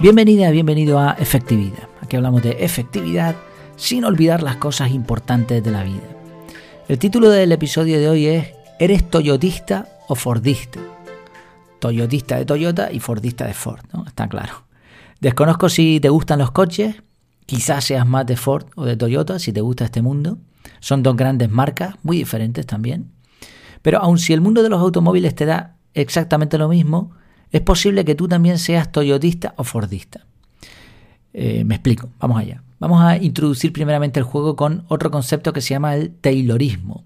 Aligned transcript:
Bienvenida, 0.00 0.50
bienvenido 0.50 0.98
a 0.98 1.12
Efectividad. 1.12 1.86
Aquí 2.00 2.16
hablamos 2.16 2.42
de 2.42 2.64
efectividad 2.64 3.36
sin 3.76 4.06
olvidar 4.06 4.42
las 4.42 4.56
cosas 4.56 4.92
importantes 4.92 5.62
de 5.62 5.70
la 5.70 5.82
vida. 5.82 6.08
El 6.88 6.98
título 6.98 7.28
del 7.28 7.52
episodio 7.52 8.00
de 8.00 8.08
hoy 8.08 8.26
es 8.26 8.48
¿Eres 8.78 9.10
toyotista 9.10 9.88
o 10.08 10.14
fordista? 10.14 10.80
Toyotista 11.80 12.38
de 12.38 12.46
Toyota 12.46 12.90
y 12.90 12.98
fordista 12.98 13.44
de 13.44 13.52
Ford, 13.52 13.80
¿no? 13.92 14.06
Está 14.06 14.26
claro. 14.26 14.64
Desconozco 15.20 15.68
si 15.68 16.00
te 16.00 16.08
gustan 16.08 16.38
los 16.38 16.50
coches, 16.50 17.02
quizás 17.44 17.84
seas 17.84 18.06
más 18.06 18.24
de 18.24 18.38
Ford 18.38 18.68
o 18.76 18.86
de 18.86 18.96
Toyota 18.96 19.38
si 19.38 19.52
te 19.52 19.60
gusta 19.60 19.84
este 19.84 20.00
mundo. 20.00 20.38
Son 20.80 21.02
dos 21.02 21.14
grandes 21.14 21.50
marcas, 21.50 21.96
muy 22.02 22.16
diferentes 22.16 22.64
también. 22.64 23.10
Pero 23.82 23.98
aun 23.98 24.18
si 24.18 24.32
el 24.32 24.40
mundo 24.40 24.62
de 24.62 24.70
los 24.70 24.80
automóviles 24.80 25.34
te 25.34 25.44
da 25.44 25.76
exactamente 25.92 26.56
lo 26.56 26.70
mismo, 26.70 27.12
es 27.52 27.60
posible 27.60 28.04
que 28.04 28.14
tú 28.14 28.28
también 28.28 28.58
seas 28.58 28.92
toyotista 28.92 29.54
o 29.56 29.64
fordista. 29.64 30.26
Eh, 31.32 31.64
me 31.64 31.76
explico, 31.76 32.10
vamos 32.18 32.38
allá. 32.38 32.62
Vamos 32.78 33.02
a 33.02 33.16
introducir 33.16 33.72
primeramente 33.72 34.18
el 34.18 34.24
juego 34.24 34.56
con 34.56 34.84
otro 34.88 35.10
concepto 35.10 35.52
que 35.52 35.60
se 35.60 35.70
llama 35.70 35.94
el 35.94 36.10
Taylorismo. 36.12 37.04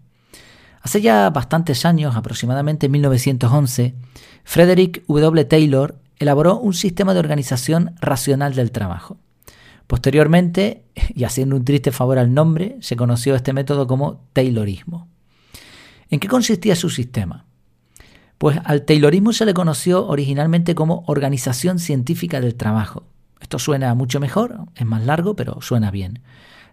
Hace 0.82 1.00
ya 1.00 1.30
bastantes 1.30 1.84
años, 1.84 2.14
aproximadamente 2.14 2.86
en 2.86 2.92
1911, 2.92 3.94
Frederick 4.44 5.02
W. 5.08 5.44
Taylor 5.46 5.96
elaboró 6.18 6.58
un 6.58 6.74
sistema 6.74 7.14
de 7.14 7.20
organización 7.20 7.94
racional 8.00 8.54
del 8.54 8.70
trabajo. 8.70 9.16
Posteriormente, 9.86 10.84
y 11.14 11.24
haciendo 11.24 11.56
un 11.56 11.64
triste 11.64 11.90
favor 11.90 12.18
al 12.18 12.32
nombre, 12.32 12.76
se 12.80 12.96
conoció 12.96 13.34
este 13.34 13.52
método 13.52 13.86
como 13.86 14.20
Taylorismo. 14.32 15.08
¿En 16.10 16.20
qué 16.20 16.28
consistía 16.28 16.76
su 16.76 16.90
sistema? 16.90 17.46
Pues 18.38 18.58
al 18.64 18.82
Taylorismo 18.82 19.32
se 19.32 19.46
le 19.46 19.54
conoció 19.54 20.06
originalmente 20.06 20.74
como 20.74 21.04
Organización 21.06 21.78
Científica 21.78 22.40
del 22.40 22.54
Trabajo. 22.54 23.04
Esto 23.40 23.58
suena 23.58 23.94
mucho 23.94 24.20
mejor, 24.20 24.66
es 24.74 24.86
más 24.86 25.04
largo, 25.04 25.36
pero 25.36 25.60
suena 25.60 25.90
bien. 25.90 26.20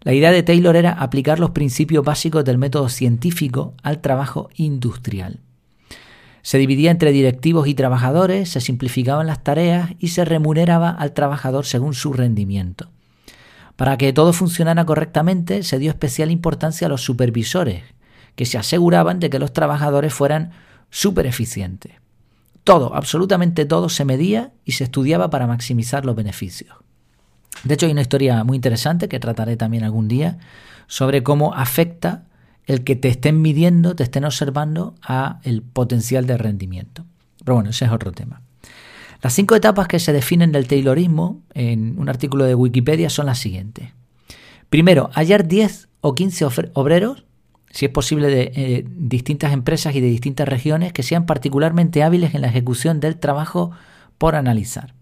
La 0.01 0.13
idea 0.13 0.31
de 0.31 0.41
Taylor 0.41 0.75
era 0.75 0.93
aplicar 0.93 1.39
los 1.39 1.51
principios 1.51 2.03
básicos 2.03 2.43
del 2.43 2.57
método 2.57 2.89
científico 2.89 3.75
al 3.83 4.01
trabajo 4.01 4.49
industrial. 4.55 5.39
Se 6.41 6.57
dividía 6.57 6.89
entre 6.89 7.11
directivos 7.11 7.67
y 7.67 7.75
trabajadores, 7.75 8.49
se 8.49 8.61
simplificaban 8.61 9.27
las 9.27 9.43
tareas 9.43 9.91
y 9.99 10.07
se 10.07 10.25
remuneraba 10.25 10.89
al 10.89 11.13
trabajador 11.13 11.65
según 11.65 11.93
su 11.93 12.13
rendimiento. 12.13 12.89
Para 13.75 13.97
que 13.97 14.11
todo 14.11 14.33
funcionara 14.33 14.85
correctamente, 14.85 15.61
se 15.61 15.77
dio 15.77 15.91
especial 15.91 16.31
importancia 16.31 16.87
a 16.87 16.89
los 16.89 17.03
supervisores, 17.03 17.83
que 18.35 18.45
se 18.45 18.57
aseguraban 18.57 19.19
de 19.19 19.29
que 19.29 19.39
los 19.39 19.53
trabajadores 19.53 20.13
fueran 20.13 20.51
súper 20.91 21.25
eficientes. 21.25 21.93
Todo, 22.63 22.93
absolutamente 22.93 23.65
todo 23.65 23.89
se 23.89 24.05
medía 24.05 24.51
y 24.65 24.73
se 24.73 24.83
estudiaba 24.83 25.31
para 25.31 25.47
maximizar 25.47 26.05
los 26.05 26.15
beneficios. 26.15 26.77
De 27.63 27.73
hecho, 27.73 27.87
hay 27.87 27.91
una 27.91 28.01
historia 28.01 28.43
muy 28.43 28.55
interesante 28.55 29.09
que 29.09 29.19
trataré 29.19 29.57
también 29.57 29.83
algún 29.83 30.07
día 30.07 30.37
sobre 30.85 31.23
cómo 31.23 31.55
afecta 31.55 32.25
el 32.67 32.83
que 32.83 32.95
te 32.95 33.07
estén 33.07 33.41
midiendo, 33.41 33.95
te 33.95 34.03
estén 34.03 34.25
observando 34.25 34.95
a 35.01 35.39
el 35.43 35.63
potencial 35.63 36.27
de 36.27 36.37
rendimiento. 36.37 37.05
Pero 37.43 37.55
bueno, 37.55 37.71
ese 37.71 37.85
es 37.85 37.91
otro 37.91 38.11
tema. 38.11 38.41
Las 39.21 39.33
cinco 39.33 39.55
etapas 39.55 39.87
que 39.87 39.99
se 39.99 40.13
definen 40.13 40.51
del 40.51 40.67
Taylorismo 40.67 41.41
en 41.53 41.99
un 41.99 42.09
artículo 42.09 42.45
de 42.45 42.55
Wikipedia 42.55 43.09
son 43.09 43.27
las 43.27 43.39
siguientes. 43.39 43.89
Primero, 44.69 45.09
hallar 45.13 45.47
10 45.47 45.89
o 46.01 46.15
15 46.15 46.47
obreros 46.73 47.25
si 47.71 47.85
es 47.85 47.91
posible, 47.91 48.27
de 48.27 48.51
eh, 48.55 48.85
distintas 48.87 49.53
empresas 49.53 49.95
y 49.95 50.01
de 50.01 50.07
distintas 50.07 50.47
regiones 50.47 50.93
que 50.93 51.03
sean 51.03 51.25
particularmente 51.25 52.03
hábiles 52.03 52.35
en 52.35 52.41
la 52.41 52.47
ejecución 52.47 52.99
del 52.99 53.17
trabajo 53.17 53.71
por 54.17 54.35
analizar. 54.35 54.93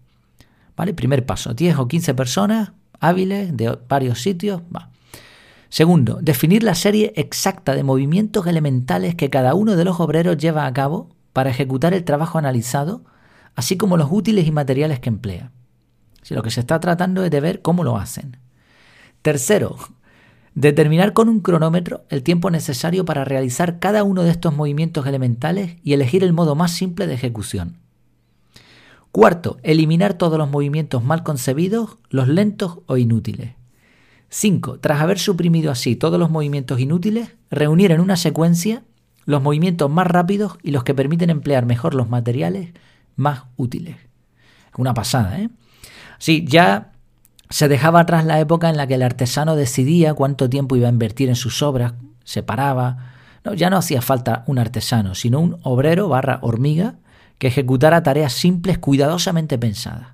¿Vale? 0.76 0.94
Primer 0.94 1.26
paso, 1.26 1.52
10 1.52 1.78
o 1.78 1.88
15 1.88 2.14
personas 2.14 2.72
hábiles 3.00 3.56
de 3.56 3.76
varios 3.88 4.22
sitios. 4.22 4.62
Va. 4.74 4.90
Segundo, 5.68 6.18
definir 6.20 6.62
la 6.62 6.74
serie 6.74 7.12
exacta 7.16 7.74
de 7.74 7.82
movimientos 7.82 8.46
elementales 8.46 9.14
que 9.14 9.30
cada 9.30 9.54
uno 9.54 9.76
de 9.76 9.84
los 9.84 10.00
obreros 10.00 10.36
lleva 10.36 10.66
a 10.66 10.72
cabo 10.72 11.08
para 11.32 11.50
ejecutar 11.50 11.94
el 11.94 12.04
trabajo 12.04 12.38
analizado, 12.38 13.04
así 13.54 13.76
como 13.76 13.96
los 13.96 14.08
útiles 14.10 14.46
y 14.46 14.52
materiales 14.52 15.00
que 15.00 15.10
emplea. 15.10 15.52
Si 16.22 16.34
lo 16.34 16.42
que 16.42 16.50
se 16.50 16.60
está 16.60 16.80
tratando 16.80 17.24
es 17.24 17.30
de 17.30 17.40
ver 17.40 17.62
cómo 17.62 17.84
lo 17.84 17.96
hacen. 17.96 18.36
Tercero, 19.22 19.76
Determinar 20.54 21.12
con 21.12 21.28
un 21.28 21.40
cronómetro 21.40 22.04
el 22.08 22.22
tiempo 22.22 22.50
necesario 22.50 23.04
para 23.04 23.24
realizar 23.24 23.78
cada 23.78 24.02
uno 24.02 24.24
de 24.24 24.30
estos 24.30 24.54
movimientos 24.54 25.06
elementales 25.06 25.76
y 25.84 25.92
elegir 25.92 26.24
el 26.24 26.32
modo 26.32 26.54
más 26.54 26.72
simple 26.72 27.06
de 27.06 27.14
ejecución. 27.14 27.78
Cuarto, 29.12 29.58
eliminar 29.62 30.14
todos 30.14 30.38
los 30.38 30.50
movimientos 30.50 31.02
mal 31.02 31.22
concebidos, 31.22 31.98
los 32.10 32.28
lentos 32.28 32.80
o 32.86 32.96
inútiles. 32.96 33.54
5. 34.28 34.78
Tras 34.78 35.00
haber 35.00 35.18
suprimido 35.18 35.72
así 35.72 35.96
todos 35.96 36.18
los 36.18 36.30
movimientos 36.30 36.78
inútiles, 36.78 37.36
reunir 37.50 37.90
en 37.90 38.00
una 38.00 38.16
secuencia 38.16 38.84
los 39.24 39.42
movimientos 39.42 39.90
más 39.90 40.06
rápidos 40.06 40.58
y 40.62 40.70
los 40.70 40.84
que 40.84 40.94
permiten 40.94 41.30
emplear 41.30 41.66
mejor 41.66 41.94
los 41.94 42.08
materiales 42.08 42.70
más 43.16 43.44
útiles. 43.56 43.96
Una 44.76 44.94
pasada, 44.94 45.40
¿eh? 45.40 45.50
Sí, 46.18 46.44
ya 46.46 46.89
se 47.50 47.66
dejaba 47.66 48.00
atrás 48.00 48.24
la 48.24 48.38
época 48.38 48.70
en 48.70 48.76
la 48.76 48.86
que 48.86 48.94
el 48.94 49.02
artesano 49.02 49.56
decidía 49.56 50.14
cuánto 50.14 50.48
tiempo 50.48 50.76
iba 50.76 50.86
a 50.86 50.92
invertir 50.92 51.28
en 51.28 51.36
sus 51.36 51.62
obras, 51.62 51.94
se 52.24 52.44
paraba. 52.44 53.14
Ya 53.56 53.70
no 53.70 53.76
hacía 53.76 54.02
falta 54.02 54.44
un 54.46 54.58
artesano, 54.58 55.16
sino 55.16 55.40
un 55.40 55.58
obrero 55.64 56.08
barra 56.08 56.38
hormiga 56.42 56.94
que 57.38 57.48
ejecutara 57.48 58.02
tareas 58.04 58.34
simples 58.34 58.78
cuidadosamente 58.78 59.58
pensadas. 59.58 60.08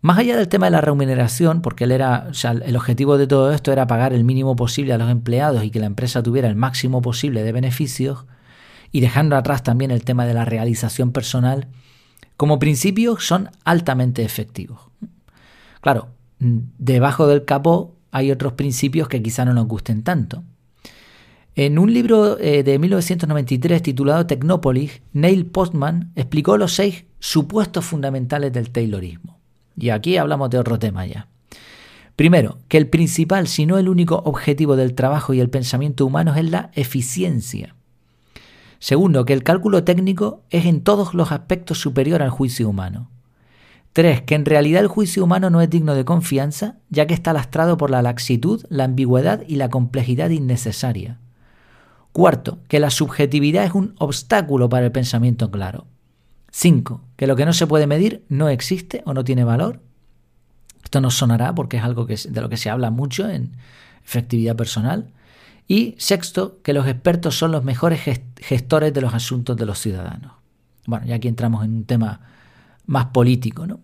Más 0.00 0.18
allá 0.18 0.36
del 0.36 0.48
tema 0.48 0.66
de 0.66 0.72
la 0.72 0.80
remuneración, 0.80 1.60
porque 1.60 1.84
el 1.84 2.76
objetivo 2.76 3.18
de 3.18 3.26
todo 3.26 3.52
esto 3.52 3.70
era 3.70 3.86
pagar 3.86 4.12
el 4.12 4.24
mínimo 4.24 4.56
posible 4.56 4.94
a 4.94 4.98
los 4.98 5.10
empleados 5.10 5.62
y 5.62 5.70
que 5.70 5.78
la 5.78 5.86
empresa 5.86 6.22
tuviera 6.22 6.48
el 6.48 6.56
máximo 6.56 7.02
posible 7.02 7.44
de 7.44 7.52
beneficios, 7.52 8.24
y 8.90 9.00
dejando 9.00 9.36
atrás 9.36 9.62
también 9.62 9.90
el 9.90 10.02
tema 10.02 10.26
de 10.26 10.34
la 10.34 10.44
realización 10.44 11.12
personal, 11.12 11.68
como 12.36 12.58
principio 12.58 13.20
son 13.20 13.50
altamente 13.64 14.24
efectivos. 14.24 14.89
Claro, 15.80 16.08
debajo 16.38 17.26
del 17.26 17.44
capó 17.44 17.96
hay 18.10 18.30
otros 18.30 18.54
principios 18.54 19.08
que 19.08 19.22
quizá 19.22 19.44
no 19.44 19.54
nos 19.54 19.66
gusten 19.66 20.02
tanto. 20.02 20.42
En 21.54 21.78
un 21.78 21.92
libro 21.92 22.38
eh, 22.38 22.62
de 22.62 22.78
1993 22.78 23.82
titulado 23.82 24.26
Technopolis, 24.26 25.02
Neil 25.12 25.46
Postman 25.46 26.12
explicó 26.14 26.56
los 26.56 26.74
seis 26.74 27.04
supuestos 27.18 27.84
fundamentales 27.84 28.52
del 28.52 28.70
Taylorismo. 28.70 29.38
Y 29.76 29.90
aquí 29.90 30.16
hablamos 30.16 30.50
de 30.50 30.58
otro 30.58 30.78
tema 30.78 31.06
ya. 31.06 31.28
Primero, 32.16 32.58
que 32.68 32.76
el 32.76 32.88
principal, 32.88 33.48
si 33.48 33.66
no 33.66 33.78
el 33.78 33.88
único 33.88 34.16
objetivo 34.24 34.76
del 34.76 34.94
trabajo 34.94 35.32
y 35.32 35.40
el 35.40 35.50
pensamiento 35.50 36.04
humano 36.04 36.34
es 36.34 36.50
la 36.50 36.70
eficiencia. 36.74 37.74
Segundo, 38.78 39.24
que 39.24 39.32
el 39.32 39.42
cálculo 39.42 39.84
técnico 39.84 40.42
es 40.50 40.66
en 40.66 40.82
todos 40.82 41.14
los 41.14 41.32
aspectos 41.32 41.78
superior 41.78 42.22
al 42.22 42.30
juicio 42.30 42.68
humano. 42.68 43.10
3. 43.92 44.22
Que 44.22 44.34
en 44.34 44.44
realidad 44.44 44.82
el 44.82 44.88
juicio 44.88 45.24
humano 45.24 45.50
no 45.50 45.60
es 45.60 45.70
digno 45.70 45.94
de 45.94 46.04
confianza, 46.04 46.76
ya 46.88 47.06
que 47.06 47.14
está 47.14 47.32
lastrado 47.32 47.76
por 47.76 47.90
la 47.90 48.02
laxitud, 48.02 48.64
la 48.68 48.84
ambigüedad 48.84 49.42
y 49.46 49.56
la 49.56 49.68
complejidad 49.68 50.30
innecesaria. 50.30 51.18
Cuarto, 52.12 52.58
que 52.68 52.80
la 52.80 52.90
subjetividad 52.90 53.64
es 53.64 53.74
un 53.74 53.94
obstáculo 53.98 54.68
para 54.68 54.86
el 54.86 54.92
pensamiento 54.92 55.50
claro. 55.50 55.86
5. 56.50 57.00
Que 57.16 57.26
lo 57.26 57.36
que 57.36 57.46
no 57.46 57.52
se 57.52 57.66
puede 57.66 57.86
medir 57.86 58.24
no 58.28 58.48
existe 58.48 59.02
o 59.06 59.14
no 59.14 59.24
tiene 59.24 59.44
valor. 59.44 59.80
Esto 60.82 61.00
nos 61.00 61.14
sonará 61.14 61.54
porque 61.54 61.76
es 61.76 61.84
algo 61.84 62.06
que, 62.06 62.16
de 62.16 62.40
lo 62.40 62.48
que 62.48 62.56
se 62.56 62.70
habla 62.70 62.90
mucho 62.90 63.28
en 63.28 63.52
efectividad 64.04 64.56
personal. 64.56 65.10
Y 65.68 65.94
sexto, 65.98 66.58
que 66.62 66.72
los 66.72 66.88
expertos 66.88 67.38
son 67.38 67.52
los 67.52 67.62
mejores 67.62 68.00
gestores 68.40 68.92
de 68.92 69.00
los 69.00 69.14
asuntos 69.14 69.56
de 69.56 69.66
los 69.66 69.78
ciudadanos. 69.78 70.32
Bueno, 70.86 71.06
ya 71.06 71.14
aquí 71.14 71.28
entramos 71.28 71.64
en 71.64 71.76
un 71.76 71.84
tema 71.84 72.20
más 72.90 73.06
político, 73.06 73.68
¿no? 73.68 73.80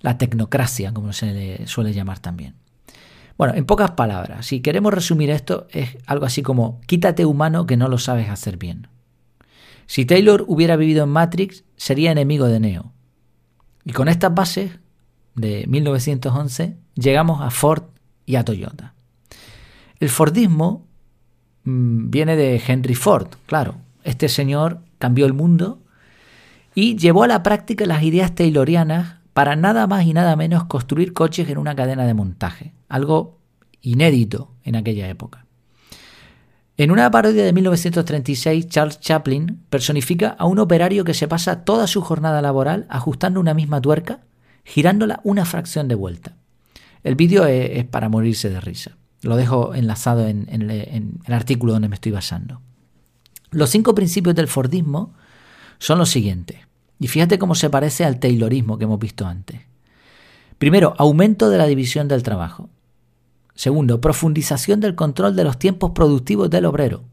La 0.00 0.18
tecnocracia, 0.18 0.92
como 0.92 1.12
se 1.12 1.32
le 1.32 1.66
suele 1.68 1.92
llamar 1.92 2.18
también. 2.18 2.54
Bueno, 3.36 3.54
en 3.54 3.64
pocas 3.64 3.92
palabras, 3.92 4.44
si 4.44 4.60
queremos 4.60 4.92
resumir 4.92 5.30
esto, 5.30 5.68
es 5.70 5.96
algo 6.04 6.26
así 6.26 6.42
como 6.42 6.80
quítate 6.86 7.24
humano 7.24 7.64
que 7.64 7.76
no 7.76 7.86
lo 7.86 7.98
sabes 7.98 8.28
hacer 8.28 8.56
bien. 8.56 8.88
Si 9.86 10.04
Taylor 10.04 10.44
hubiera 10.48 10.74
vivido 10.74 11.04
en 11.04 11.10
Matrix, 11.10 11.62
sería 11.76 12.10
enemigo 12.10 12.46
de 12.46 12.58
Neo. 12.58 12.92
Y 13.84 13.92
con 13.92 14.08
estas 14.08 14.34
bases 14.34 14.72
de 15.36 15.64
1911 15.68 16.76
llegamos 16.96 17.40
a 17.40 17.50
Ford 17.50 17.84
y 18.26 18.34
a 18.34 18.44
Toyota. 18.44 18.94
El 20.00 20.08
Fordismo 20.08 20.88
mm, 21.62 22.10
viene 22.10 22.34
de 22.34 22.60
Henry 22.66 22.96
Ford, 22.96 23.28
claro. 23.46 23.76
Este 24.02 24.28
señor 24.28 24.80
cambió 24.98 25.24
el 25.24 25.34
mundo 25.34 25.80
y 26.74 26.96
llevó 26.96 27.24
a 27.24 27.28
la 27.28 27.42
práctica 27.42 27.86
las 27.86 28.02
ideas 28.02 28.34
taylorianas 28.34 29.16
para 29.32 29.56
nada 29.56 29.86
más 29.86 30.04
y 30.04 30.12
nada 30.12 30.36
menos 30.36 30.64
construir 30.64 31.12
coches 31.12 31.48
en 31.48 31.58
una 31.58 31.76
cadena 31.76 32.06
de 32.06 32.14
montaje, 32.14 32.72
algo 32.88 33.38
inédito 33.80 34.50
en 34.64 34.76
aquella 34.76 35.08
época. 35.08 35.46
En 36.76 36.92
una 36.92 37.10
parodia 37.10 37.44
de 37.44 37.52
1936, 37.52 38.68
Charles 38.68 39.00
Chaplin 39.00 39.60
personifica 39.68 40.36
a 40.38 40.46
un 40.46 40.60
operario 40.60 41.02
que 41.04 41.12
se 41.12 41.26
pasa 41.26 41.64
toda 41.64 41.88
su 41.88 42.02
jornada 42.02 42.40
laboral 42.40 42.86
ajustando 42.88 43.40
una 43.40 43.52
misma 43.52 43.80
tuerca, 43.80 44.20
girándola 44.64 45.20
una 45.24 45.44
fracción 45.44 45.88
de 45.88 45.96
vuelta. 45.96 46.36
El 47.02 47.16
vídeo 47.16 47.46
es, 47.46 47.84
para 47.84 48.08
morirse 48.08 48.48
de 48.48 48.60
risa. 48.60 48.96
Lo 49.22 49.34
dejo 49.34 49.74
enlazado 49.74 50.28
en, 50.28 50.46
el 50.48 51.34
artículo 51.34 51.72
donde 51.72 51.88
me 51.88 51.96
estoy 51.96 52.12
basando. 52.12 52.60
Los 53.50 53.70
cinco 53.70 53.94
principios 53.94 54.36
del 54.36 54.46
Fordismo 54.46 55.14
son 55.78 55.98
los 55.98 56.10
siguientes. 56.10 56.58
Y 56.98 57.08
fíjate 57.08 57.38
cómo 57.38 57.54
se 57.54 57.70
parece 57.70 58.04
al 58.04 58.18
Taylorismo 58.18 58.78
que 58.78 58.84
hemos 58.84 58.98
visto 58.98 59.26
antes. 59.26 59.60
Primero, 60.58 60.94
aumento 60.98 61.50
de 61.50 61.58
la 61.58 61.66
división 61.66 62.08
del 62.08 62.22
trabajo. 62.22 62.68
Segundo, 63.54 64.00
profundización 64.00 64.80
del 64.80 64.94
control 64.94 65.36
de 65.36 65.44
los 65.44 65.58
tiempos 65.58 65.92
productivos 65.92 66.50
del 66.50 66.64
obrero. 66.64 67.04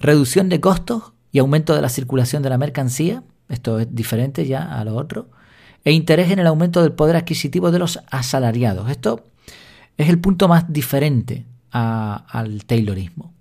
Reducción 0.00 0.48
de 0.48 0.60
costos 0.60 1.12
y 1.32 1.38
aumento 1.38 1.74
de 1.74 1.82
la 1.82 1.88
circulación 1.88 2.42
de 2.42 2.50
la 2.50 2.58
mercancía. 2.58 3.22
Esto 3.48 3.78
es 3.78 3.94
diferente 3.94 4.46
ya 4.46 4.78
a 4.78 4.84
lo 4.84 4.96
otro. 4.96 5.28
E 5.84 5.92
interés 5.92 6.30
en 6.30 6.40
el 6.40 6.46
aumento 6.46 6.82
del 6.82 6.92
poder 6.92 7.16
adquisitivo 7.16 7.70
de 7.70 7.78
los 7.78 8.00
asalariados. 8.10 8.90
Esto 8.90 9.24
es 9.96 10.08
el 10.08 10.20
punto 10.20 10.48
más 10.48 10.72
diferente 10.72 11.46
al 11.70 12.64
Taylorismo. 12.64 13.32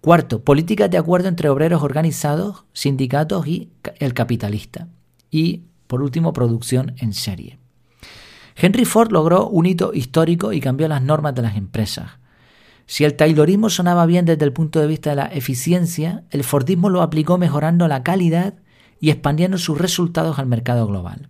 Cuarto, 0.00 0.42
políticas 0.44 0.90
de 0.90 0.98
acuerdo 0.98 1.28
entre 1.28 1.48
obreros 1.48 1.82
organizados, 1.82 2.64
sindicatos 2.72 3.46
y 3.46 3.70
el 3.98 4.14
capitalista. 4.14 4.88
Y, 5.30 5.64
por 5.86 6.02
último, 6.02 6.32
producción 6.32 6.94
en 6.98 7.12
serie. 7.12 7.58
Henry 8.54 8.84
Ford 8.84 9.12
logró 9.12 9.48
un 9.48 9.66
hito 9.66 9.92
histórico 9.94 10.52
y 10.52 10.60
cambió 10.60 10.88
las 10.88 11.02
normas 11.02 11.34
de 11.34 11.42
las 11.42 11.56
empresas. 11.56 12.12
Si 12.86 13.04
el 13.04 13.14
Taylorismo 13.14 13.70
sonaba 13.70 14.06
bien 14.06 14.24
desde 14.24 14.44
el 14.44 14.52
punto 14.52 14.80
de 14.80 14.86
vista 14.86 15.10
de 15.10 15.16
la 15.16 15.26
eficiencia, 15.26 16.24
el 16.30 16.42
Fordismo 16.42 16.88
lo 16.90 17.02
aplicó 17.02 17.36
mejorando 17.36 17.86
la 17.86 18.02
calidad 18.02 18.54
y 19.00 19.10
expandiendo 19.10 19.58
sus 19.58 19.78
resultados 19.78 20.38
al 20.38 20.46
mercado 20.46 20.86
global. 20.86 21.28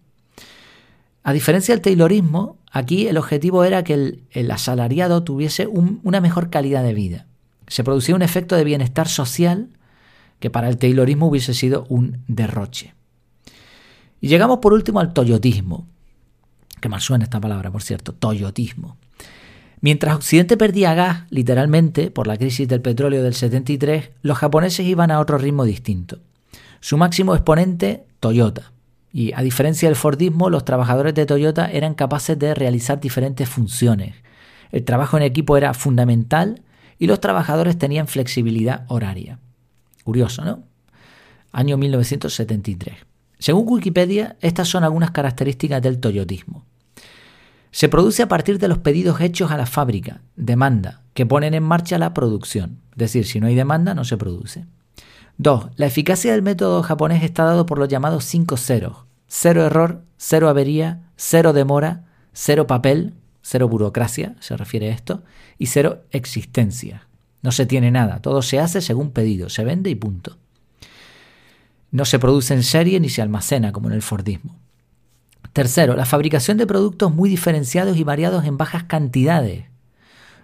A 1.23 1.33
diferencia 1.33 1.75
del 1.75 1.83
Taylorismo, 1.83 2.59
aquí 2.71 3.09
el 3.09 3.19
objetivo 3.19 3.65
era 3.65 3.83
que 3.83 4.23
el, 4.31 4.51
asalariado 4.51 5.25
tuviese 5.25 5.67
una 5.67 6.21
mejor 6.21 6.49
calidad 6.49 6.83
de 6.83 6.95
vida. 6.95 7.28
Se 7.69 7.85
producía 7.85 8.15
un 8.15 8.23
efecto 8.23 8.57
de 8.57 8.65
bienestar 8.65 9.09
social 9.09 9.69
que 10.41 10.51
para 10.51 10.69
el 10.69 10.79
Taylorismo 10.79 11.27
hubiese 11.27 11.55
sido 11.55 11.87
un 11.89 12.23
derroche. 12.27 12.95
Y 14.21 14.29
llegamos 14.29 14.59
por 14.59 14.73
último 14.73 15.01
al 15.01 15.13
toyotismo. 15.13 15.87
Que 16.81 16.89
mal 16.89 17.01
suena 17.01 17.25
esta 17.25 17.41
palabra, 17.41 17.71
por 17.71 17.83
cierto, 17.83 18.13
toyotismo. 18.13 18.97
Mientras 19.81 20.17
Occidente 20.17 20.57
perdía 20.57 20.95
gas, 20.95 21.25
literalmente, 21.31 22.11
por 22.11 22.27
la 22.27 22.37
crisis 22.37 22.67
del 22.67 22.81
petróleo 22.81 23.23
del 23.23 23.35
73, 23.35 24.11
los 24.23 24.39
japoneses 24.39 24.87
iban 24.87 25.11
a 25.11 25.21
otro 25.21 25.39
ritmo 25.39 25.65
distinto. 25.65 26.19
Su 26.81 26.97
máximo 26.97 27.35
exponente, 27.35 28.05
Toyota. 28.21 28.73
Y 29.13 29.33
a 29.35 29.43
diferencia 29.43 29.89
del 29.89 29.97
Fordismo, 29.97 30.51
los 30.51 30.65
trabajadores 30.65 31.15
de 31.15 31.27
Toyota 31.27 31.71
eran 31.71 31.95
capaces 31.95 32.39
de 32.39 32.55
realizar 32.55 33.01
diferentes 33.01 33.49
funciones. 33.49 34.15
El 34.71 34.85
trabajo 34.85 35.17
en 35.17 35.23
equipo 35.23 35.57
era 35.57 35.75
fundamental 35.75 36.63
y 36.99 37.07
los 37.07 37.21
trabajadores 37.21 37.79
tenían 37.79 38.09
flexibilidad 38.09 38.85
horaria. 38.89 39.39
Curioso, 40.05 40.45
¿no? 40.45 40.65
Año 41.53 41.77
1973. 41.77 42.97
Según 43.39 43.65
Wikipedia, 43.69 44.37
estas 44.41 44.69
son 44.69 44.85
algunas 44.85 45.13
características 45.13 45.81
del 45.81 46.01
toyotismo. 46.01 46.65
Se 47.71 47.89
produce 47.89 48.23
a 48.23 48.29
partir 48.29 48.59
de 48.59 48.69
los 48.69 48.79
pedidos 48.79 49.21
hechos 49.21 49.51
a 49.51 49.57
la 49.57 49.67
fábrica, 49.67 50.23
demanda, 50.37 51.03
que 51.15 51.27
ponen 51.27 51.55
en 51.55 51.63
marcha 51.63 51.99
la 51.99 52.15
producción. 52.15 52.81
Es 52.93 52.99
decir, 52.99 53.27
si 53.27 53.41
no 53.41 53.47
hay 53.47 53.55
demanda, 53.55 53.95
no 53.95 54.05
se 54.05 54.17
produce. 54.17 54.67
2. 55.37 55.69
La 55.77 55.87
eficacia 55.87 56.33
del 56.33 56.43
método 56.43 56.83
japonés 56.83 57.23
está 57.23 57.45
dado 57.45 57.67
por 57.67 57.79
los 57.79 57.89
llamados 57.89 58.25
5 58.25 58.57
ceros. 58.57 58.97
Cero 59.29 59.65
error, 59.65 60.03
cero 60.17 60.49
avería, 60.49 61.03
cero 61.17 61.53
demora, 61.53 62.07
cero 62.33 62.67
papel, 62.67 63.15
cero 63.43 63.69
burocracia, 63.69 64.37
se 64.41 64.57
refiere 64.57 64.91
a 64.91 64.95
esto, 64.95 65.23
y 65.59 65.67
cero 65.67 66.05
existencia. 66.11 67.09
No 67.43 67.53
se 67.53 67.67
tiene 67.67 67.91
nada, 67.91 68.21
todo 68.21 68.43
se 68.43 68.59
hace 68.59 68.81
según 68.81 69.11
pedido, 69.11 69.49
se 69.49 69.65
vende 69.65 69.91
y 69.91 69.95
punto. 69.95 70.39
No 71.91 72.05
se 72.05 72.19
produce 72.19 72.55
en 72.55 72.63
serie 72.63 73.01
ni 73.01 73.09
se 73.09 73.23
almacena 73.23 73.73
como 73.73 73.89
en 73.89 73.95
el 73.95 74.03
Fordismo. 74.03 74.57
Tercero, 75.53 75.97
la 75.97 76.05
fabricación 76.05 76.59
de 76.59 76.67
productos 76.67 77.15
muy 77.15 77.31
diferenciados 77.31 77.97
y 77.97 78.05
variados 78.05 78.45
en 78.45 78.57
bajas 78.57 78.85
cantidades. 78.85 79.65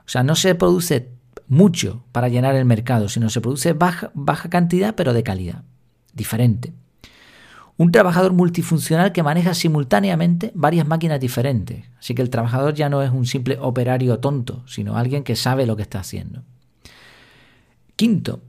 O 0.07 0.09
sea, 0.09 0.23
no 0.23 0.35
se 0.35 0.55
produce 0.55 1.11
mucho 1.49 2.05
para 2.13 2.29
llenar 2.29 2.55
el 2.55 2.65
mercado, 2.65 3.09
sino 3.09 3.29
se 3.29 3.41
produce 3.41 3.75
baja, 3.75 4.11
baja 4.15 4.49
cantidad 4.49 4.95
pero 4.95 5.13
de 5.13 5.23
calidad. 5.23 5.63
Diferente. 6.15 6.73
Un 7.77 7.91
trabajador 7.91 8.33
multifuncional 8.33 9.13
que 9.13 9.23
maneja 9.23 9.53
simultáneamente 9.53 10.53
varias 10.55 10.87
máquinas 10.87 11.19
diferentes. 11.19 11.85
Así 11.99 12.15
que 12.15 12.23
el 12.23 12.31
trabajador 12.31 12.75
ya 12.75 12.89
no 12.89 13.03
es 13.03 13.11
un 13.11 13.27
simple 13.27 13.59
operario 13.61 14.19
tonto, 14.21 14.63
sino 14.67 14.97
alguien 14.97 15.25
que 15.25 15.35
sabe 15.35 15.67
lo 15.67 15.75
que 15.75 15.83
está 15.83 15.99
haciendo. 15.99 16.43
Quinto, 17.97 18.41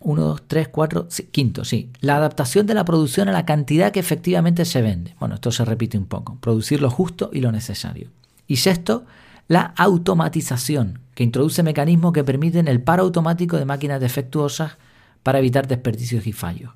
1, 0.00 0.22
2, 0.22 0.42
3, 0.46 0.68
4, 0.68 1.08
quinto, 1.30 1.64
sí. 1.64 1.90
La 2.00 2.16
adaptación 2.16 2.66
de 2.66 2.74
la 2.74 2.84
producción 2.84 3.28
a 3.28 3.32
la 3.32 3.44
cantidad 3.44 3.90
que 3.90 4.00
efectivamente 4.00 4.64
se 4.64 4.82
vende. 4.82 5.14
Bueno, 5.18 5.34
esto 5.34 5.50
se 5.50 5.64
repite 5.64 5.98
un 5.98 6.06
poco. 6.06 6.38
Producir 6.40 6.80
lo 6.80 6.90
justo 6.90 7.30
y 7.32 7.40
lo 7.40 7.50
necesario. 7.50 8.10
Y 8.46 8.56
sexto, 8.56 9.04
la 9.48 9.74
automatización, 9.76 11.00
que 11.14 11.24
introduce 11.24 11.62
mecanismos 11.62 12.12
que 12.12 12.22
permiten 12.22 12.68
el 12.68 12.80
paro 12.80 13.02
automático 13.02 13.56
de 13.56 13.64
máquinas 13.64 14.00
defectuosas 14.00 14.76
para 15.22 15.40
evitar 15.40 15.66
desperdicios 15.66 16.26
y 16.26 16.32
fallos. 16.32 16.72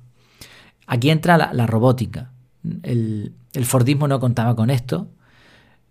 Aquí 0.87 1.09
entra 1.09 1.37
la, 1.37 1.67
robótica. 1.67 2.31
El, 2.83 3.33
Fordismo 3.63 4.07
no 4.07 4.19
contaba 4.19 4.55
con 4.55 4.69
esto. 4.69 5.07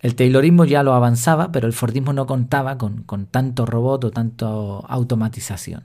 El 0.00 0.14
Taylorismo 0.14 0.64
ya 0.64 0.82
lo 0.82 0.94
avanzaba, 0.94 1.52
pero 1.52 1.66
el 1.66 1.72
Fordismo 1.72 2.12
no 2.12 2.26
contaba 2.26 2.76
con, 2.76 3.04
con 3.04 3.26
tanto 3.26 3.66
robot 3.66 4.04
o 4.04 4.10
tanto 4.10 4.84
automatización. 4.88 5.84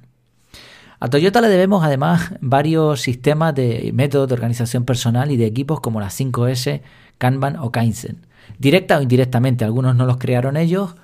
A 0.99 1.09
Toyota 1.09 1.41
le 1.41 1.49
debemos 1.49 1.83
además 1.83 2.33
varios 2.41 3.01
sistemas 3.01 3.53
de 3.53 3.91
métodos 3.93 4.27
de 4.27 4.33
organización 4.33 4.85
personal 4.85 5.31
y 5.31 5.37
de 5.37 5.45
equipos 5.45 5.79
como 5.79 5.99
las 5.99 6.19
5S, 6.19 6.81
Kanban 7.17 7.57
o 7.57 7.71
Kaizen. 7.71 8.25
Directa 8.57 8.97
o 8.97 9.01
indirectamente, 9.01 9.65
algunos 9.65 9.95
no 9.95 10.05
los 10.05 10.17
crearon 10.17 10.57
ellos, 10.57 10.95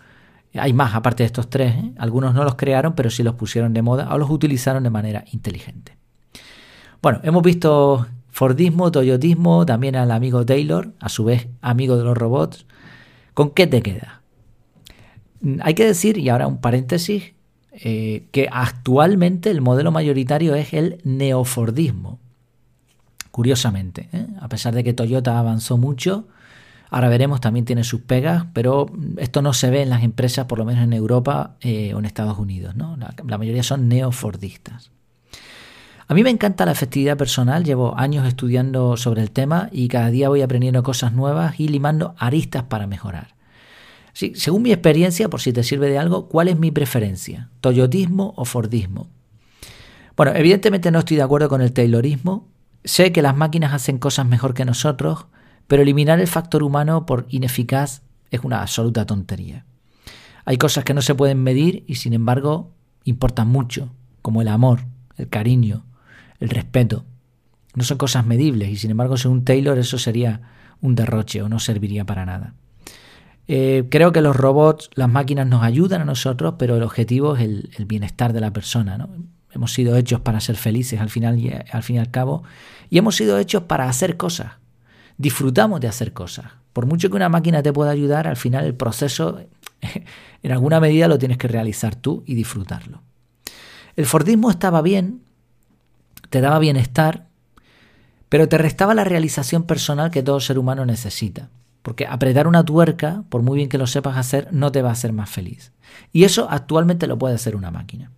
hay 0.56 0.74
más 0.74 0.96
aparte 0.96 1.24
de 1.24 1.28
estos 1.28 1.50
tres, 1.50 1.76
¿eh? 1.76 1.92
algunos 1.98 2.34
no 2.34 2.44
los 2.44 2.56
crearon 2.56 2.94
pero 2.94 3.10
sí 3.10 3.24
los 3.24 3.36
pusieron 3.36 3.74
de 3.74 3.82
moda 3.82 4.14
o 4.14 4.18
los 4.18 4.30
utilizaron 4.30 4.84
de 4.84 4.90
manera 4.90 5.24
inteligente. 5.32 5.98
Bueno, 7.04 7.20
hemos 7.24 7.44
visto 7.44 8.08
Fordismo, 8.30 8.90
Toyotismo, 8.90 9.66
también 9.66 9.98
al 9.98 10.10
amigo 10.10 10.46
Taylor, 10.46 10.94
a 11.02 11.10
su 11.10 11.26
vez 11.26 11.50
amigo 11.62 11.98
de 11.98 12.06
los 12.06 12.18
robots. 12.18 12.66
¿Con 13.34 13.52
qué 13.52 13.68
te 13.68 13.82
queda? 13.82 14.22
Hay 15.60 15.74
que 15.74 15.86
decir, 15.86 16.18
y 16.18 16.30
ahora 16.30 16.48
un 16.48 16.62
paréntesis, 16.62 17.34
eh, 17.74 18.28
que 18.32 18.48
actualmente 18.50 19.52
el 19.52 19.60
modelo 19.60 19.92
mayoritario 19.92 20.56
es 20.56 20.74
el 20.74 21.02
neofordismo. 21.04 22.20
Curiosamente, 23.32 24.08
¿eh? 24.14 24.26
a 24.40 24.48
pesar 24.48 24.74
de 24.74 24.86
que 24.86 24.94
Toyota 24.94 25.38
avanzó 25.38 25.78
mucho, 25.78 26.30
ahora 26.90 27.10
veremos, 27.10 27.42
también 27.42 27.66
tiene 27.66 27.84
sus 27.84 28.00
pegas, 28.00 28.46
pero 28.54 28.86
esto 29.18 29.42
no 29.42 29.52
se 29.52 29.70
ve 29.70 29.82
en 29.82 29.90
las 29.90 30.04
empresas, 30.04 30.46
por 30.46 30.58
lo 30.58 30.64
menos 30.64 30.86
en 30.86 30.94
Europa 30.94 31.58
eh, 31.60 31.94
o 31.94 32.00
en 32.00 32.06
Estados 32.06 32.40
Unidos. 32.40 32.78
¿no? 32.78 32.96
La 33.28 33.38
mayoría 33.38 33.64
son 33.64 33.90
neofordistas. 33.90 34.94
A 36.08 36.14
mí 36.14 36.24
me 36.24 36.30
encanta 36.30 36.66
la 36.66 36.74
efectividad 36.74 37.18
personal, 37.18 37.64
llevo 37.64 37.98
años 37.98 38.28
estudiando 38.28 38.98
sobre 38.98 39.22
el 39.22 39.32
tema 39.32 39.70
y 39.72 39.88
cada 39.88 40.10
día 40.10 40.30
voy 40.30 40.42
aprendiendo 40.42 40.84
cosas 40.84 41.14
nuevas 41.14 41.60
y 41.60 41.68
limando 41.70 42.16
aristas 42.18 42.64
para 42.64 42.88
mejorar 42.88 43.34
según 44.14 44.62
mi 44.62 44.72
experiencia, 44.72 45.30
por 45.30 45.42
si 45.42 45.54
te 45.54 45.64
sirve 45.64 45.90
de 45.90 45.98
algo, 45.98 46.30
¿cuál 46.30 46.48
es 46.48 46.60
mi 46.60 46.72
preferencia? 46.72 47.50
¿Toyotismo 47.62 48.34
o 48.38 48.46
Fordismo? 48.46 49.10
Bueno, 50.16 50.34
evidentemente 50.36 50.92
no 50.92 51.00
estoy 51.00 51.18
de 51.18 51.24
acuerdo 51.24 51.50
con 51.50 51.62
el 51.62 51.74
Taylorismo. 51.74 52.48
Sé 52.84 53.12
que 53.12 53.24
las 53.24 53.36
máquinas 53.36 53.74
hacen 53.74 53.98
cosas 53.98 54.28
mejor 54.28 54.54
que 54.54 54.66
nosotros, 54.66 55.26
pero 55.68 55.82
eliminar 55.82 56.20
el 56.20 56.28
factor 56.28 56.62
humano 56.62 57.06
por 57.08 57.26
ineficaz 57.30 58.04
es 58.30 58.42
una 58.44 58.62
absoluta 58.62 59.06
tontería. 59.06 59.66
Hay 60.46 60.58
cosas 60.58 60.84
que 60.84 60.94
no 60.94 61.02
se 61.02 61.16
pueden 61.16 61.42
medir 61.42 61.84
y 61.88 61.96
sin 61.96 62.14
embargo 62.14 62.72
importan 63.06 63.48
mucho, 63.48 63.92
como 64.22 64.42
el 64.42 64.50
amor, 64.50 64.82
el 65.18 65.30
cariño, 65.30 65.86
el 66.40 66.50
respeto. 66.50 67.06
No 67.76 67.84
son 67.84 67.98
cosas 67.98 68.26
medibles 68.26 68.70
y 68.70 68.76
sin 68.76 68.92
embargo 68.92 69.18
según 69.18 69.44
Taylor 69.44 69.78
eso 69.78 69.98
sería 69.98 70.42
un 70.82 70.96
derroche 70.96 71.42
o 71.42 71.50
no 71.50 71.60
serviría 71.60 72.06
para 72.06 72.26
nada. 72.26 72.54
Eh, 73.48 73.86
creo 73.90 74.12
que 74.12 74.22
los 74.22 74.36
robots, 74.36 74.90
las 74.96 75.10
máquinas 75.10 75.48
nos 75.48 75.64
ayudan 75.64 76.02
a 76.02 76.06
nosotros, 76.06 76.56
pero 76.58 76.78
el 76.78 76.84
objetivo 76.84 77.36
es 77.36 77.42
el, 77.42 77.86
bienestar 77.86 78.34
de 78.34 78.42
la 78.42 78.54
persona. 78.54 78.98
¿no? 78.98 79.10
Hemos 79.52 79.74
sido 79.74 79.96
hechos 79.98 80.22
para 80.22 80.40
ser 80.40 80.56
felices 80.56 81.00
al 81.00 81.10
final 81.10 81.40
y 81.40 81.52
al 81.52 81.84
fin 81.84 81.98
y 81.98 82.00
al 82.00 82.12
cabo, 82.12 82.44
y 82.90 82.98
hemos 82.98 83.16
sido 83.16 83.38
hechos 83.38 83.64
para 83.64 83.90
hacer 83.90 84.18
cosas. 84.18 84.54
Disfrutamos 85.18 85.82
de 85.82 85.88
hacer 85.88 86.14
cosas. 86.14 86.46
Por 86.74 86.86
mucho 86.86 87.10
que 87.10 87.16
una 87.16 87.30
máquina 87.30 87.62
te 87.62 87.72
pueda 87.72 87.92
ayudar, 87.92 88.28
al 88.28 88.38
final 88.38 88.66
el 88.66 88.76
proceso, 88.76 89.42
en 90.44 90.52
alguna 90.52 90.80
medida, 90.80 91.08
lo 91.08 91.18
tienes 91.18 91.38
que 91.38 91.48
realizar 91.48 91.96
tú 91.96 92.24
y 92.26 92.34
disfrutarlo. 92.34 93.02
El 93.96 94.06
Fordismo 94.06 94.50
estaba 94.50 94.82
bien, 94.82 95.22
te 96.34 96.42
daba 96.42 96.58
bienestar, 96.58 97.28
pero 98.28 98.50
te 98.50 98.58
restaba 98.58 98.96
la 98.96 99.04
realización 99.04 99.66
personal 99.66 100.10
que 100.10 100.24
todo 100.24 100.40
ser 100.40 100.58
humano 100.58 100.84
necesita. 100.84 101.52
Porque 101.84 102.08
apretar 102.08 102.48
una 102.48 102.66
tuerca, 102.66 103.24
por 103.30 103.44
muy 103.44 103.56
bien 103.56 103.70
que 103.70 103.78
lo 103.78 103.86
sepas 103.86 104.18
hacer, 104.18 104.48
no 104.52 104.72
te 104.72 104.82
va 104.82 104.90
a 104.90 104.94
hacer 104.94 105.14
más 105.14 105.30
feliz. 105.30 105.74
Y 106.12 106.24
eso 106.24 106.48
actualmente 106.50 107.06
lo 107.06 107.20
puede 107.20 107.36
hacer 107.36 107.56
una 107.56 107.70
máquina. 107.70 108.10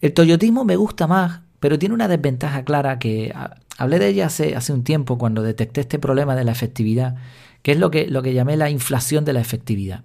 El 0.00 0.14
toyotismo 0.14 0.64
me 0.64 0.76
gusta 0.76 1.08
más, 1.08 1.40
pero 1.58 1.76
tiene 1.76 1.96
una 1.96 2.06
desventaja 2.06 2.64
clara 2.64 3.00
que 3.00 3.34
hablé 3.78 3.98
de 3.98 4.10
ella 4.10 4.26
hace, 4.26 4.54
hace 4.54 4.72
un 4.72 4.84
tiempo 4.84 5.18
cuando 5.18 5.42
detecté 5.42 5.80
este 5.80 5.98
problema 5.98 6.36
de 6.36 6.44
la 6.44 6.52
efectividad, 6.52 7.16
que 7.62 7.72
es 7.72 7.80
lo 7.80 7.90
que, 7.90 8.06
lo 8.06 8.22
que 8.22 8.32
llamé 8.32 8.56
la 8.56 8.70
inflación 8.70 9.24
de 9.24 9.32
la 9.32 9.40
efectividad. 9.40 10.04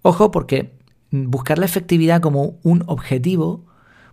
Ojo 0.00 0.30
porque 0.30 0.72
buscar 1.10 1.58
la 1.58 1.66
efectividad 1.66 2.22
como 2.22 2.58
un 2.62 2.84
objetivo 2.86 3.66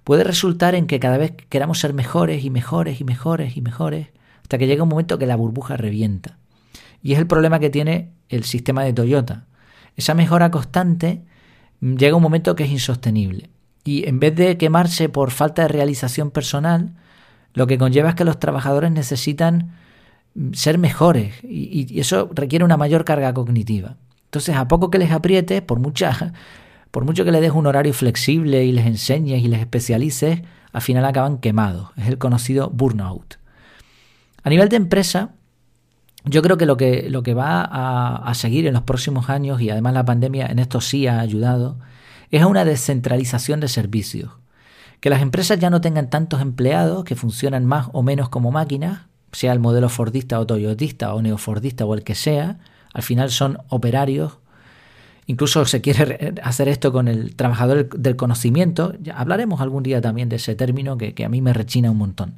puede 0.05 0.23
resultar 0.23 0.75
en 0.75 0.85
que 0.85 0.99
cada 0.99 1.17
vez 1.17 1.33
queramos 1.49 1.79
ser 1.79 1.93
mejores 1.93 2.45
y 2.45 2.49
mejores 2.49 3.01
y 3.01 3.03
mejores 3.03 3.57
y 3.57 3.61
mejores, 3.61 4.07
hasta 4.43 4.57
que 4.59 4.67
llega 4.67 4.83
un 4.83 4.89
momento 4.89 5.17
que 5.17 5.25
la 5.25 5.35
burbuja 5.35 5.75
revienta. 5.75 6.37
Y 7.01 7.13
es 7.13 7.19
el 7.19 7.27
problema 7.27 7.59
que 7.59 7.71
tiene 7.71 8.11
el 8.29 8.43
sistema 8.43 8.83
de 8.83 8.93
Toyota. 8.93 9.47
Esa 9.97 10.13
mejora 10.13 10.51
constante 10.51 11.23
mm, 11.79 11.95
llega 11.95 12.15
un 12.15 12.21
momento 12.21 12.55
que 12.55 12.65
es 12.65 12.69
insostenible. 12.69 13.49
Y 13.83 14.07
en 14.07 14.19
vez 14.19 14.35
de 14.35 14.57
quemarse 14.57 15.09
por 15.09 15.31
falta 15.31 15.63
de 15.63 15.69
realización 15.69 16.29
personal, 16.29 16.93
lo 17.53 17.65
que 17.65 17.79
conlleva 17.79 18.09
es 18.09 18.15
que 18.15 18.25
los 18.25 18.39
trabajadores 18.39 18.91
necesitan 18.91 19.71
mm, 20.35 20.53
ser 20.53 20.77
mejores 20.77 21.33
y, 21.43 21.99
eso 21.99 22.29
requiere 22.31 22.63
una 22.63 22.77
mayor 22.77 23.05
carga 23.05 23.33
cognitiva. 23.33 23.97
Entonces, 24.25 24.55
a 24.55 24.67
poco 24.67 24.91
que 24.91 24.99
les 24.99 25.11
aprietes, 25.11 25.63
por, 25.63 25.79
mucha, 25.79 26.31
por 26.95 27.03
mucho 27.03 27.25
que 27.25 27.31
les 27.33 27.41
des 27.41 27.51
un 27.51 27.67
horario 27.67 27.93
flexible 27.93 28.63
y 28.63 28.71
les 28.71 28.85
enseñes 28.85 29.43
y 29.43 29.49
les 29.49 29.59
especialices, 29.59 30.43
al 30.71 30.81
final 30.81 31.03
acaban 31.03 31.39
quemados. 31.39 31.89
Es 31.97 32.07
el 32.07 32.17
conocido 32.17 32.69
burnout. 32.69 33.37
A 34.43 34.49
nivel 34.49 34.69
de 34.69 34.77
empresa, 34.77 35.33
yo 36.23 36.41
creo 36.41 36.55
que 36.55 36.65
lo 36.65 36.77
que, 36.77 37.09
lo 37.09 37.21
que 37.21 37.33
va 37.33 37.63
a, 37.65 38.33
seguir 38.33 38.65
en 38.65 38.73
los 38.75 38.83
próximos 38.83 39.29
años, 39.29 39.59
y 39.59 39.69
además 39.69 39.93
la 39.93 40.05
pandemia 40.05 40.45
en 40.45 40.57
esto 40.57 40.79
sí 40.79 41.05
ha 41.05 41.19
ayudado, 41.19 41.79
es 42.31 42.45
una 42.45 42.63
descentralización 42.63 43.59
de 43.59 43.67
servicios. 43.67 44.31
Que 45.01 45.09
las 45.09 45.21
empresas 45.21 45.59
ya 45.59 45.69
no 45.69 45.81
tengan 45.81 46.09
tantos 46.09 46.39
empleados 46.39 47.03
que 47.03 47.17
funcionan 47.17 47.65
más 47.65 47.89
o 47.91 48.03
menos 48.03 48.29
como 48.29 48.51
máquinas, 48.51 49.01
sea 49.33 49.51
el 49.51 49.59
modelo 49.59 49.89
Fordista 49.89 50.39
o 50.39 50.45
Toyotista 50.45 51.13
o 51.13 51.21
Neofordista 51.21 51.83
o 51.83 51.93
el 51.93 52.05
que 52.05 52.15
sea, 52.15 52.59
al 52.93 53.03
final 53.03 53.31
son 53.31 53.57
operarios. 53.67 54.37
Incluso 55.27 55.65
se 55.65 55.81
quiere 55.81 56.35
hacer 56.43 56.67
esto 56.67 56.91
con 56.91 57.07
el 57.07 57.35
trabajador 57.35 57.89
del 57.89 58.15
conocimiento. 58.15 58.93
Hablaremos 59.13 59.59
algún 59.59 59.81
día 59.81 59.99
también 59.99 60.29
de 60.29 60.35
ese 60.35 60.55
término 60.55 60.97
que, 60.97 61.13
a 61.23 61.29
mí 61.29 61.41
me 61.41 61.53
rechina 61.53 61.91
un 61.91 61.97
montón. 61.97 62.35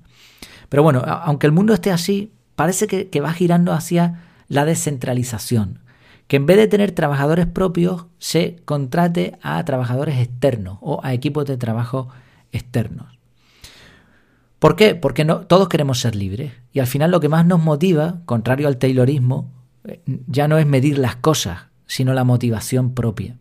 Pero 0.69 0.83
bueno, 0.83 1.01
aunque 1.05 1.47
el 1.47 1.53
mundo 1.53 1.73
esté 1.73 1.91
así, 1.91 2.31
parece 2.55 2.87
que, 2.87 3.21
va 3.21 3.33
girando 3.33 3.73
hacia 3.73 4.23
la 4.47 4.63
descentralización. 4.65 5.79
Que 6.27 6.37
en 6.37 6.45
vez 6.45 6.57
de 6.57 6.67
tener 6.67 6.91
trabajadores 6.91 7.45
propios, 7.45 8.05
se 8.19 8.57
contrate 8.65 9.37
a 9.41 9.63
trabajadores 9.65 10.19
externos 10.19 10.77
o 10.81 11.01
a 11.03 11.13
equipos 11.13 11.45
de 11.45 11.57
trabajo 11.57 12.09
externos. 12.51 13.17
¿Por 14.59 14.75
qué? 14.75 14.95
Porque 14.95 15.25
todos 15.25 15.69
queremos 15.69 15.99
ser 15.99 16.15
libres. 16.15 16.53
Y 16.73 16.79
al 16.79 16.87
final 16.87 17.11
lo 17.11 17.19
que 17.19 17.29
más 17.29 17.45
nos 17.45 17.61
motiva, 17.61 18.21
contrario 18.25 18.67
al 18.67 18.77
Taylorismo, 18.77 19.51
eh, 19.83 20.01
ya 20.27 20.47
no 20.47 20.57
es 20.57 20.65
medir 20.65 20.97
las 20.97 21.15
cosas, 21.15 21.66
sino 21.87 22.13
la 22.13 22.23
motivación 22.23 22.93
propia. 22.93 23.37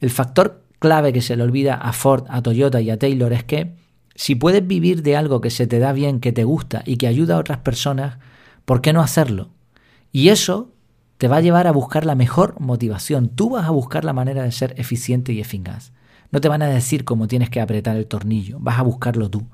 El 0.00 0.10
factor 0.10 0.64
clave 0.78 1.12
que 1.12 1.22
se 1.22 1.36
le 1.36 1.42
olvida 1.42 1.74
a 1.74 1.92
Ford, 1.92 2.24
a 2.28 2.42
Toyota 2.42 2.80
y 2.80 2.90
a 2.90 2.98
Taylor 2.98 3.32
es 3.32 3.44
que 3.44 3.74
si 4.14 4.34
puedes 4.34 4.66
vivir 4.66 5.02
de 5.02 5.16
algo 5.16 5.40
que 5.40 5.50
se 5.50 5.66
te 5.66 5.78
da 5.78 5.92
bien, 5.92 6.20
que 6.20 6.32
te 6.32 6.44
gusta 6.44 6.82
y 6.84 6.96
que 6.96 7.06
ayuda 7.06 7.36
a 7.36 7.38
otras 7.38 7.58
personas, 7.58 8.18
¿por 8.64 8.80
qué 8.80 8.92
no 8.92 9.00
hacerlo? 9.00 9.50
Y 10.10 10.30
eso 10.30 10.72
te 11.18 11.28
va 11.28 11.36
a 11.36 11.40
llevar 11.40 11.66
a 11.66 11.72
buscar 11.72 12.04
la 12.04 12.14
mejor 12.14 12.58
motivación. 12.60 13.28
Tú 13.28 13.50
vas 13.50 13.66
a 13.66 13.70
buscar 13.70 14.04
la 14.04 14.12
manera 14.12 14.42
de 14.42 14.52
ser 14.52 14.74
eficiente 14.76 15.32
y 15.32 15.40
eficaz. 15.40 15.92
No 16.30 16.40
te 16.40 16.48
van 16.48 16.62
a 16.62 16.68
decir 16.68 17.04
cómo 17.04 17.28
tienes 17.28 17.50
que 17.50 17.60
apretar 17.60 17.96
el 17.96 18.06
tornillo, 18.06 18.58
vas 18.60 18.78
a 18.78 18.82
buscarlo 18.82 19.30
tú. 19.30 19.46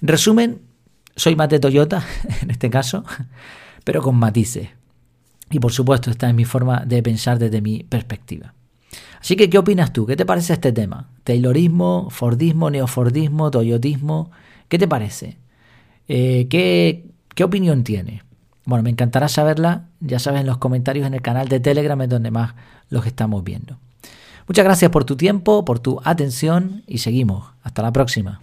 En 0.00 0.08
resumen, 0.08 0.62
soy 1.16 1.36
más 1.36 1.48
de 1.48 1.60
Toyota, 1.60 2.04
en 2.42 2.50
este 2.50 2.70
caso, 2.70 3.04
pero 3.84 4.02
con 4.02 4.16
matices. 4.16 4.70
Y 5.50 5.58
por 5.58 5.72
supuesto, 5.72 6.10
esta 6.10 6.28
es 6.28 6.34
mi 6.34 6.44
forma 6.44 6.84
de 6.86 7.02
pensar 7.02 7.38
desde 7.38 7.60
mi 7.60 7.82
perspectiva. 7.82 8.54
Así 9.20 9.36
que, 9.36 9.50
¿qué 9.50 9.58
opinas 9.58 9.92
tú? 9.92 10.06
¿Qué 10.06 10.16
te 10.16 10.24
parece 10.24 10.54
este 10.54 10.72
tema? 10.72 11.10
Taylorismo, 11.24 12.08
Fordismo, 12.10 12.70
Neofordismo, 12.70 13.50
Toyotismo. 13.50 14.30
¿Qué 14.68 14.78
te 14.78 14.88
parece? 14.88 15.36
Eh, 16.08 16.46
¿qué, 16.48 17.10
¿Qué 17.34 17.44
opinión 17.44 17.84
tienes? 17.84 18.22
Bueno, 18.64 18.82
me 18.82 18.90
encantará 18.90 19.28
saberla, 19.28 19.88
ya 20.00 20.18
sabes, 20.18 20.40
en 20.40 20.46
los 20.46 20.58
comentarios 20.58 21.06
en 21.06 21.14
el 21.14 21.22
canal 21.22 21.48
de 21.48 21.60
Telegram 21.60 22.00
es 22.00 22.08
donde 22.08 22.30
más 22.30 22.54
los 22.88 23.06
estamos 23.06 23.42
viendo. 23.42 23.78
Muchas 24.46 24.64
gracias 24.64 24.90
por 24.90 25.04
tu 25.04 25.16
tiempo, 25.16 25.64
por 25.64 25.78
tu 25.80 26.00
atención 26.04 26.82
y 26.86 26.98
seguimos. 26.98 27.52
Hasta 27.62 27.82
la 27.82 27.92
próxima. 27.92 28.40